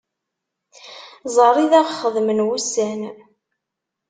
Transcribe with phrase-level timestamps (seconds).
[1.35, 3.01] Ẓer i d aɣ-xedmen wussan.